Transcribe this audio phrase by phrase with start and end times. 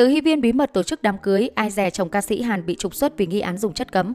[0.00, 2.66] Từ Hy Viên bí mật tổ chức đám cưới, ai dè chồng ca sĩ Hàn
[2.66, 4.12] bị trục xuất vì nghi án dùng chất cấm.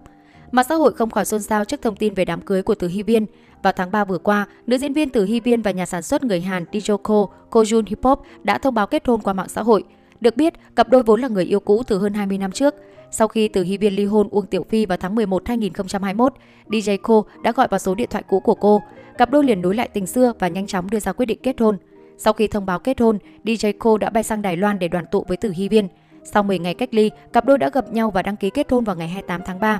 [0.51, 2.87] Mạng xã hội không khỏi xôn xao trước thông tin về đám cưới của Từ
[2.87, 3.25] Hy Viên.
[3.63, 6.23] Vào tháng 3 vừa qua, nữ diễn viên Từ Hy Viên và nhà sản xuất
[6.23, 9.83] người Hàn Dijoko Kojun Hip Hop đã thông báo kết hôn qua mạng xã hội.
[10.21, 12.75] Được biết, cặp đôi vốn là người yêu cũ từ hơn 20 năm trước.
[13.11, 16.33] Sau khi Từ Hy Viên ly hôn Uông Tiểu Phi vào tháng 11 2021,
[16.67, 18.81] DJ Ko đã gọi vào số điện thoại cũ của cô.
[19.17, 21.59] Cặp đôi liền nối lại tình xưa và nhanh chóng đưa ra quyết định kết
[21.59, 21.77] hôn.
[22.17, 25.05] Sau khi thông báo kết hôn, DJ Ko đã bay sang Đài Loan để đoàn
[25.11, 25.87] tụ với Tử Hy Viên.
[26.23, 28.83] Sau 10 ngày cách ly, cặp đôi đã gặp nhau và đăng ký kết hôn
[28.83, 29.79] vào ngày 28 tháng 3.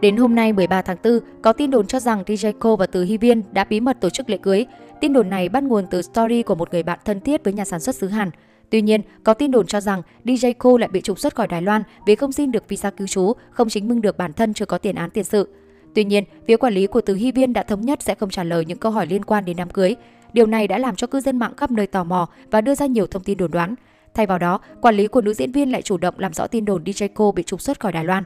[0.00, 3.04] Đến hôm nay 13 tháng 4, có tin đồn cho rằng DJ Ko và Từ
[3.04, 4.66] Hy Viên đã bí mật tổ chức lễ cưới.
[5.00, 7.64] Tin đồn này bắt nguồn từ story của một người bạn thân thiết với nhà
[7.64, 8.30] sản xuất xứ Hàn.
[8.70, 11.62] Tuy nhiên, có tin đồn cho rằng DJ Ko lại bị trục xuất khỏi Đài
[11.62, 14.66] Loan vì không xin được visa cư trú, không chứng minh được bản thân chưa
[14.66, 15.48] có tiền án tiền sự.
[15.94, 18.44] Tuy nhiên, phía quản lý của Từ Hy Viên đã thống nhất sẽ không trả
[18.44, 19.96] lời những câu hỏi liên quan đến đám cưới.
[20.32, 22.86] Điều này đã làm cho cư dân mạng khắp nơi tò mò và đưa ra
[22.86, 23.74] nhiều thông tin đồn đoán.
[24.14, 26.64] Thay vào đó, quản lý của nữ diễn viên lại chủ động làm rõ tin
[26.64, 28.24] đồn DJ Cô bị trục xuất khỏi Đài Loan.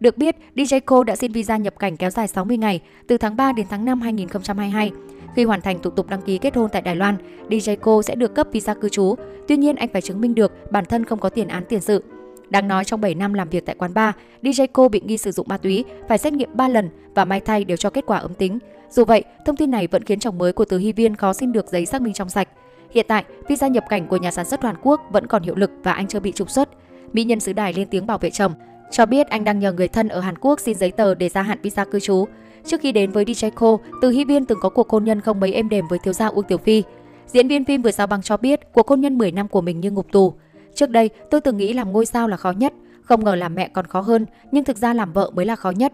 [0.00, 3.36] Được biết, DJ Cô đã xin visa nhập cảnh kéo dài 60 ngày, từ tháng
[3.36, 4.92] 3 đến tháng 5 2022.
[5.36, 7.16] Khi hoàn thành thủ tục đăng ký kết hôn tại Đài Loan,
[7.48, 9.14] DJ Cô sẽ được cấp visa cư trú.
[9.48, 12.02] Tuy nhiên, anh phải chứng minh được bản thân không có tiền án tiền sự.
[12.50, 15.32] Đáng nói trong 7 năm làm việc tại quán bar, DJ Cô bị nghi sử
[15.32, 18.18] dụng ma túy, phải xét nghiệm 3 lần và may thay đều cho kết quả
[18.18, 18.58] âm tính.
[18.90, 21.52] Dù vậy, thông tin này vẫn khiến chồng mới của Từ Hy Viên khó xin
[21.52, 22.48] được giấy xác minh trong sạch.
[22.90, 25.70] Hiện tại, visa nhập cảnh của nhà sản xuất Hàn Quốc vẫn còn hiệu lực
[25.82, 26.68] và anh chưa bị trục xuất.
[27.12, 28.52] Mỹ nhân xứ đài lên tiếng bảo vệ chồng,
[28.90, 31.42] cho biết anh đang nhờ người thân ở Hàn Quốc xin giấy tờ để gia
[31.42, 32.24] hạn visa cư trú.
[32.64, 35.40] Trước khi đến với DJ Ko, Từ Hy Viên từng có cuộc hôn nhân không
[35.40, 36.82] mấy êm đềm với thiếu gia Uông Tiểu Phi.
[37.26, 39.80] Diễn viên phim vừa giao băng cho biết cuộc hôn nhân 10 năm của mình
[39.80, 40.34] như ngục tù.
[40.76, 43.68] Trước đây, tôi từng nghĩ làm ngôi sao là khó nhất, không ngờ làm mẹ
[43.68, 45.92] còn khó hơn, nhưng thực ra làm vợ mới là khó nhất.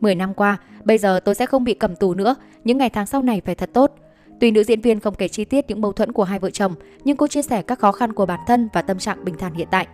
[0.00, 3.06] 10 năm qua, bây giờ tôi sẽ không bị cầm tù nữa, những ngày tháng
[3.06, 3.94] sau này phải thật tốt.
[4.40, 6.74] Tuy nữ diễn viên không kể chi tiết những mâu thuẫn của hai vợ chồng,
[7.04, 9.54] nhưng cô chia sẻ các khó khăn của bản thân và tâm trạng bình thản
[9.54, 9.86] hiện tại.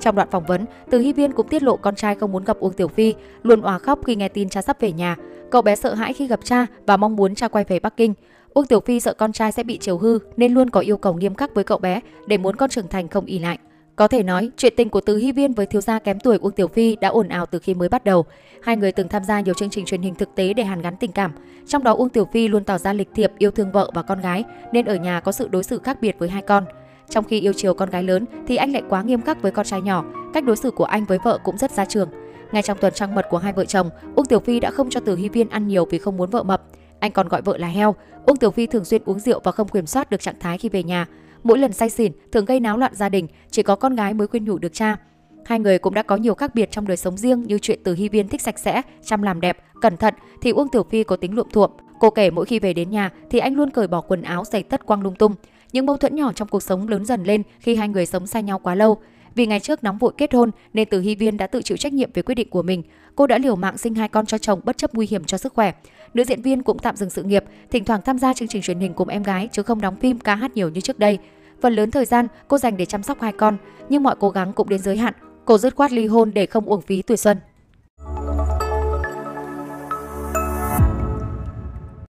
[0.00, 2.56] Trong đoạn phỏng vấn, Từ Hy Viên cũng tiết lộ con trai không muốn gặp
[2.60, 5.16] Uông Tiểu Phi, luôn òa khóc khi nghe tin cha sắp về nhà.
[5.50, 8.14] Cậu bé sợ hãi khi gặp cha và mong muốn cha quay về Bắc Kinh.
[8.54, 11.14] Uông Tiểu Phi sợ con trai sẽ bị chiều hư nên luôn có yêu cầu
[11.14, 13.58] nghiêm khắc với cậu bé để muốn con trưởng thành không ỉ lại.
[13.98, 16.52] Có thể nói, chuyện tình của Từ Hy Viên với thiếu gia kém tuổi Uông
[16.52, 18.24] Tiểu Phi đã ồn ào từ khi mới bắt đầu.
[18.62, 20.96] Hai người từng tham gia nhiều chương trình truyền hình thực tế để hàn gắn
[20.96, 21.32] tình cảm.
[21.66, 24.20] Trong đó Uông Tiểu Phi luôn tỏ ra lịch thiệp, yêu thương vợ và con
[24.20, 26.64] gái, nên ở nhà có sự đối xử khác biệt với hai con.
[27.10, 29.66] Trong khi yêu chiều con gái lớn thì anh lại quá nghiêm khắc với con
[29.66, 30.04] trai nhỏ,
[30.34, 32.08] cách đối xử của anh với vợ cũng rất ra trường.
[32.52, 35.00] Ngay trong tuần trăng mật của hai vợ chồng, Uông Tiểu Phi đã không cho
[35.00, 36.62] Từ Hy Viên ăn nhiều vì không muốn vợ mập.
[37.00, 37.94] Anh còn gọi vợ là heo.
[38.26, 40.68] Uông Tiểu Phi thường xuyên uống rượu và không kiểm soát được trạng thái khi
[40.68, 41.06] về nhà.
[41.42, 44.26] Mỗi lần say xỉn thường gây náo loạn gia đình, chỉ có con gái mới
[44.26, 44.96] khuyên nhủ được cha.
[45.44, 47.94] Hai người cũng đã có nhiều khác biệt trong đời sống riêng như chuyện từ
[47.94, 51.16] Hy Viên thích sạch sẽ, chăm làm đẹp, cẩn thận thì Uông Tiểu Phi có
[51.16, 51.70] tính luộm thuộm.
[52.00, 54.62] Cô kể mỗi khi về đến nhà thì anh luôn cởi bỏ quần áo giày
[54.62, 55.34] tất quang lung tung.
[55.72, 58.40] Những mâu thuẫn nhỏ trong cuộc sống lớn dần lên khi hai người sống xa
[58.40, 58.98] nhau quá lâu.
[59.38, 61.92] Vì ngày trước nóng vội kết hôn nên Từ Hy Viên đã tự chịu trách
[61.92, 62.82] nhiệm về quyết định của mình.
[63.14, 65.54] Cô đã liều mạng sinh hai con cho chồng bất chấp nguy hiểm cho sức
[65.54, 65.72] khỏe.
[66.14, 68.80] Nữ diễn viên cũng tạm dừng sự nghiệp, thỉnh thoảng tham gia chương trình truyền
[68.80, 71.18] hình cùng em gái chứ không đóng phim ca hát nhiều như trước đây.
[71.62, 73.56] Phần lớn thời gian cô dành để chăm sóc hai con,
[73.88, 75.14] nhưng mọi cố gắng cũng đến giới hạn.
[75.44, 77.38] Cô dứt khoát ly hôn để không uổng phí tuổi xuân.